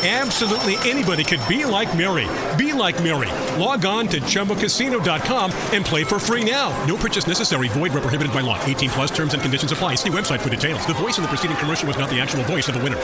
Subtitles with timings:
[0.00, 2.28] Absolutely anybody could be like Mary.
[2.56, 3.28] Be like Mary.
[3.60, 6.70] Log on to ChumbaCasino.com and play for free now.
[6.86, 7.66] No purchase necessary.
[7.66, 8.62] Void where prohibited by law.
[8.64, 9.96] 18 plus terms and conditions apply.
[9.96, 10.86] See website for details.
[10.86, 12.96] The voice in the preceding commercial was not the actual voice of the winner.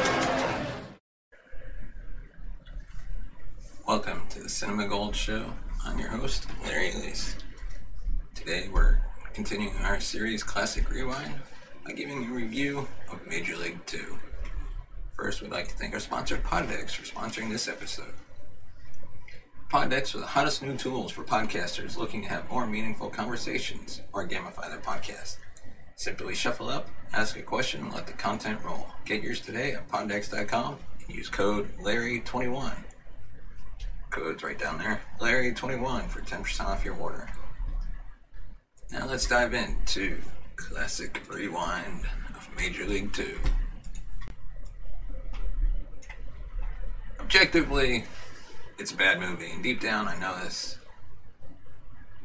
[3.89, 5.53] Welcome to the Cinema Gold Show.
[5.84, 7.34] I'm your host, Larry Elise.
[8.37, 8.98] Today we're
[9.33, 11.34] continuing our series Classic Rewind
[11.84, 14.16] by giving a review of Major League 2.
[15.16, 18.14] First, we'd like to thank our sponsor, Poddex, for sponsoring this episode.
[19.70, 24.26] Poddex are the hottest new tools for podcasters looking to have more meaningful conversations or
[24.26, 25.36] gamify their podcast.
[25.97, 28.88] Simply shuffle up, ask a question, and let the content roll.
[29.04, 32.74] Get yours today at poddex.com and use code Larry21.
[34.10, 35.00] Code's right down there.
[35.20, 37.28] Larry21 for 10% off your order.
[38.91, 40.19] Now let's dive into
[40.56, 42.04] Classic Rewind
[42.36, 43.38] of Major League 2.
[47.34, 48.05] Objectively,
[48.78, 50.78] it's a bad movie, and deep down I know this.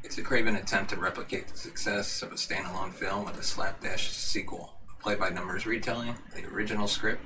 [0.04, 4.12] It's a craven attempt to replicate the success of a standalone film with a slapdash
[4.12, 7.26] sequel, a play by numbers retelling, the original script,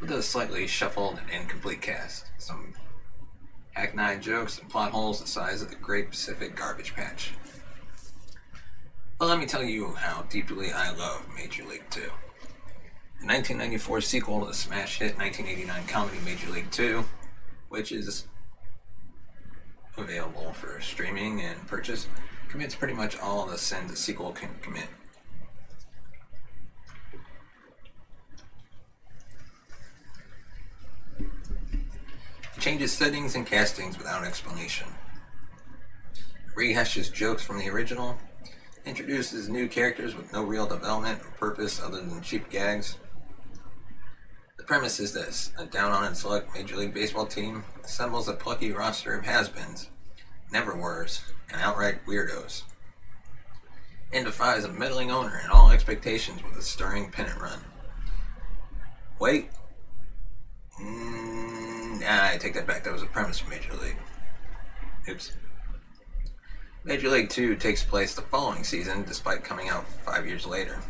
[0.00, 2.72] with a slightly shuffled and incomplete cast, some
[3.72, 7.32] hackneyed jokes and plot holes the size of the Great Pacific Garbage Patch.
[9.18, 12.12] But let me tell you how deeply I love Major League 2.
[13.20, 17.04] The 1994 sequel to the smash hit 1989 comedy Major League 2,
[17.68, 18.26] which is
[19.96, 22.06] available for streaming and purchase,
[22.48, 24.86] commits pretty much all the sins a sequel can commit.
[31.18, 34.86] It changes settings and castings without explanation.
[36.56, 38.16] Rehashes jokes from the original,
[38.86, 42.96] introduces new characters with no real development or purpose other than cheap gags.
[44.68, 48.70] Premise is this a down on its luck Major League Baseball team assembles a plucky
[48.70, 49.88] roster of has beens,
[50.52, 52.64] never were's, and outright weirdos,
[54.12, 57.60] and defies a meddling owner and all expectations with a stirring pennant run.
[59.18, 59.48] Wait.
[60.78, 62.84] Mm, nah, I take that back.
[62.84, 63.96] That was a premise for Major League.
[65.08, 65.32] Oops.
[66.84, 70.82] Major League 2 takes place the following season, despite coming out five years later.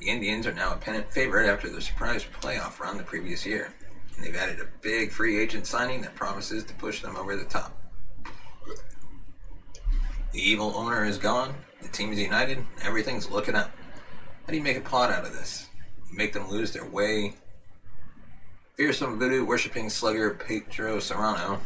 [0.00, 3.74] The Indians are now a pennant favorite after their surprise playoff run the previous year,
[4.16, 7.44] and they've added a big free agent signing that promises to push them over the
[7.44, 7.76] top.
[10.32, 13.72] The evil owner is gone, the team is united, everything's looking up.
[14.46, 15.68] How do you make a plot out of this?
[16.10, 17.34] You make them lose their way.
[18.76, 21.60] Fearsome voodoo worshipping slugger Pedro Serrano,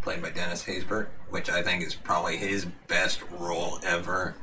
[0.00, 4.34] played by Dennis Haysbert, which I think is probably his best role ever,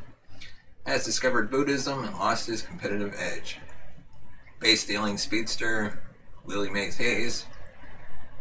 [0.87, 3.59] has discovered Buddhism and lost his competitive edge.
[4.59, 6.01] Base stealing speedster
[6.45, 7.45] Willie Mays Hayes,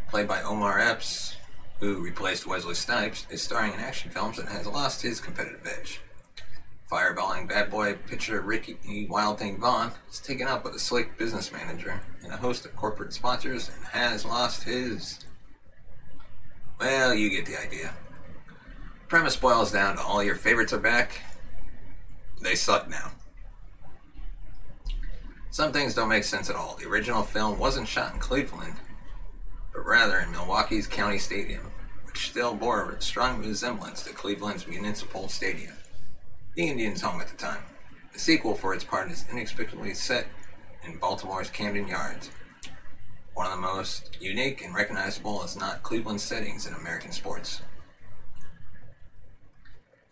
[0.08, 1.36] played by Omar Epps,
[1.80, 6.00] who replaced Wesley Snipes, is starring in action films and has lost his competitive edge.
[6.90, 11.50] Fireballing bad boy pitcher Ricky Wild Thing Vaughn is taken up with a slick business
[11.50, 15.18] manager and a host of corporate sponsors and has lost his.
[16.78, 17.92] Well, you get the idea.
[19.08, 21.22] Premise boils down to all your favorites are back.
[22.40, 23.12] They suck now.
[25.50, 26.76] Some things don't make sense at all.
[26.76, 28.74] The original film wasn't shot in Cleveland,
[29.72, 31.72] but rather in Milwaukee's County Stadium,
[32.04, 35.72] which still bore a strong resemblance to Cleveland's Municipal Stadium,
[36.54, 37.62] the Indians' home at the time.
[38.12, 40.26] The sequel, for its part, is inexplicably set
[40.84, 42.30] in Baltimore's Camden Yards,
[43.34, 47.62] one of the most unique and recognizable, as not Cleveland settings in American sports.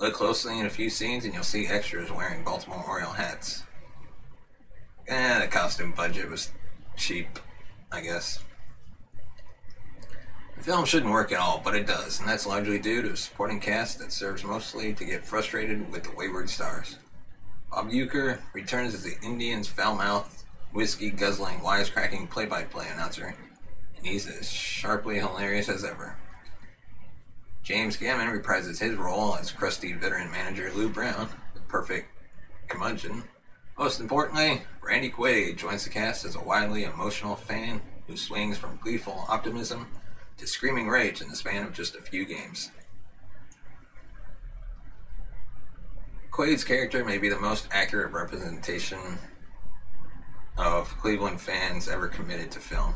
[0.01, 3.63] Look closely in a few scenes and you'll see extras wearing Baltimore Oriole hats.
[5.07, 6.51] Eh, the costume budget was
[6.97, 7.39] cheap,
[7.93, 8.43] I guess.
[10.57, 13.17] The film shouldn't work at all, but it does, and that's largely due to a
[13.17, 16.99] supporting cast that serves mostly to get frustrated with the wayward stars.
[17.71, 23.35] Bob Uecker returns as the Indians' foul-mouthed, whiskey-guzzling, wisecracking play-by-play announcer,
[23.97, 26.17] and he's as sharply hilarious as ever.
[27.65, 32.09] James Gammon reprises his role as crusty veteran manager Lou Brown, the perfect
[32.69, 33.25] curmudgeon.
[33.79, 38.79] Most importantly, Randy Quaid joins the cast as a wildly emotional fan who swings from
[38.83, 39.87] gleeful optimism
[40.37, 42.71] to screaming rage in the span of just a few games.
[46.31, 49.01] Quaid's character may be the most accurate representation
[50.59, 52.95] of Cleveland fans ever committed to film.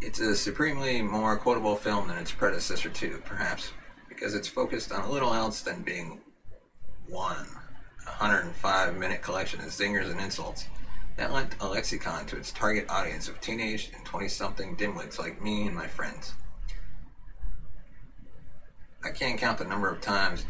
[0.00, 3.72] It's a supremely more quotable film than its predecessor, too, perhaps,
[4.08, 6.20] because it's focused on a little else than being
[7.08, 7.46] one
[8.04, 10.66] 105 minute collection of zingers and insults
[11.16, 15.42] that lent a lexicon to its target audience of teenage and 20 something dimwits like
[15.42, 16.32] me and my friends.
[19.04, 20.46] I can't count the number of times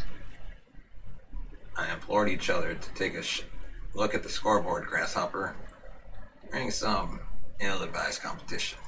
[1.76, 3.42] I implored each other to take a sh-
[3.94, 5.56] look at the scoreboard, Grasshopper,
[6.50, 7.20] during some
[7.60, 8.78] ill advised competition.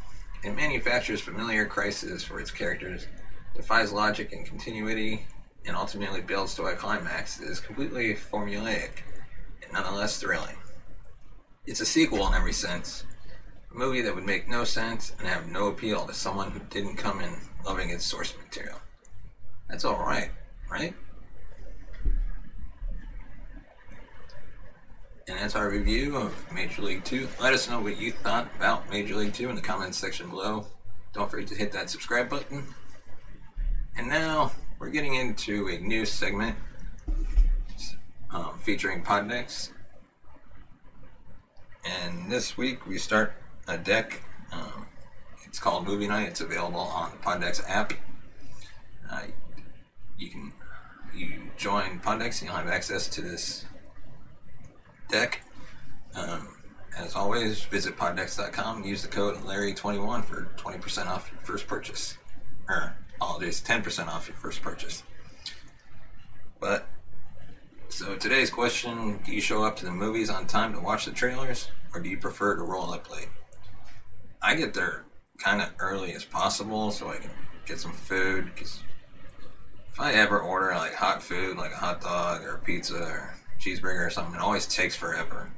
[0.42, 3.06] It manufactures familiar crises for its characters,
[3.54, 5.26] defies logic and continuity,
[5.66, 9.02] and ultimately builds to a climax that is completely formulaic
[9.62, 10.56] and nonetheless thrilling.
[11.66, 13.04] It's a sequel in every sense,
[13.70, 16.96] a movie that would make no sense and have no appeal to someone who didn't
[16.96, 18.80] come in loving its source material.
[19.68, 20.30] That's alright,
[20.70, 20.94] right?
[25.30, 27.28] And that's our review of Major League 2.
[27.40, 30.66] Let us know what you thought about Major League 2 in the comments section below.
[31.12, 32.64] Don't forget to hit that subscribe button.
[33.96, 34.50] And now
[34.80, 36.56] we're getting into a new segment
[38.32, 39.70] um, featuring Poddex.
[41.84, 43.32] And this week we start
[43.68, 44.24] a deck.
[44.50, 44.88] Um,
[45.46, 46.26] it's called Movie Night.
[46.26, 47.92] It's available on the Poddex app.
[49.08, 49.22] Uh,
[50.18, 50.52] you can
[51.14, 53.64] you join Poddex and you'll have access to this
[55.10, 55.42] deck.
[56.14, 56.56] Um,
[56.96, 62.16] as always, visit poddex.com use the code Larry21 for 20% off your first purchase.
[62.68, 65.02] Or, apologies, 10% off your first purchase.
[66.60, 66.86] But,
[67.88, 71.12] so today's question do you show up to the movies on time to watch the
[71.12, 73.28] trailers, or do you prefer to roll up late?
[74.42, 75.04] I get there
[75.38, 77.30] kind of early as possible so I can
[77.66, 78.82] get some food, because
[79.92, 84.06] if I ever order like hot food, like a hot dog or pizza or cheeseburger
[84.06, 85.50] or something, it always takes forever.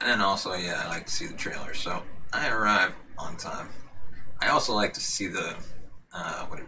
[0.00, 2.02] And then also, yeah, I like to see the trailer, so
[2.32, 3.68] I arrive on time.
[4.40, 5.54] I also like to see the,
[6.12, 6.60] uh, what,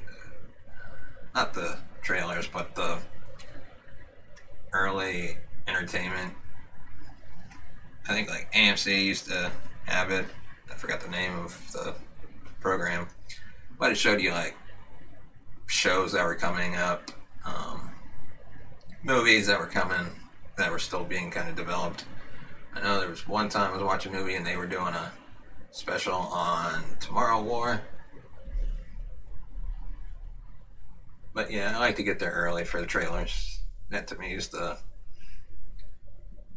[1.35, 2.99] not the trailers, but the
[4.73, 6.33] early entertainment.
[8.09, 9.51] I think like AMC used to
[9.87, 10.27] have it.
[10.71, 11.95] I forgot the name of the
[12.61, 13.09] program,
[13.79, 14.55] but it showed you like
[15.67, 17.11] shows that were coming up,
[17.45, 17.91] um,
[19.05, 20.07] movies that were coming
[20.57, 22.05] that were still being kind of developed.
[22.75, 24.95] I know there was one time I was watching a movie and they were doing
[24.95, 25.13] a
[25.71, 27.83] special on Tomorrow War.
[31.35, 33.61] But yeah, I like to get there early for the trailers.
[33.91, 34.79] That to me is the.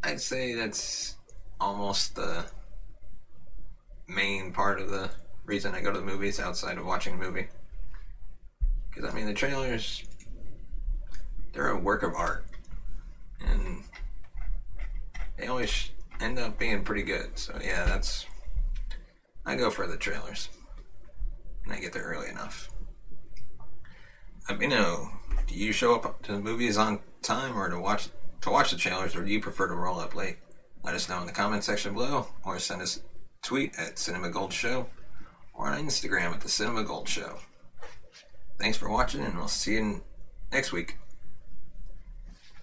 [0.03, 1.15] I'd say that's
[1.59, 2.45] almost the
[4.07, 5.09] main part of the
[5.45, 7.47] reason I go to the movies outside of watching a movie.
[8.89, 10.03] Because, I mean, the trailers,
[11.57, 12.45] they're a work of art.
[13.43, 13.83] And
[15.37, 15.89] they always
[16.21, 17.35] end up being pretty good.
[17.37, 18.27] So, yeah, that's.
[19.43, 20.49] I go for the trailers.
[21.65, 22.69] And I get there early enough.
[24.47, 25.09] Let me know.
[25.47, 28.09] Do you show up to the movies on time or to watch
[28.41, 30.37] to watch the trailers, or do you prefer to roll up late?
[30.83, 34.29] Let us know in the comment section below, or send us a tweet at Cinema
[34.29, 34.87] Gold Show,
[35.55, 37.39] or on Instagram at the Cinema Gold Show.
[38.59, 40.03] Thanks for watching, and we'll see you
[40.51, 40.97] next week.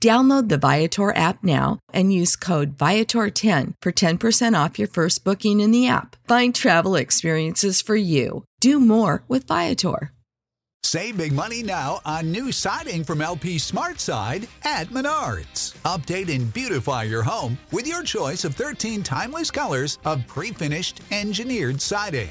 [0.00, 5.60] Download the Viator app now and use code Viator10 for 10% off your first booking
[5.60, 6.16] in the app.
[6.26, 8.44] Find travel experiences for you.
[8.60, 10.12] Do more with Viator.
[10.82, 15.76] Save big money now on new siding from LP Smart SmartSide at Menards.
[15.82, 21.02] Update and beautify your home with your choice of 13 timeless colors of pre finished
[21.10, 22.30] engineered siding.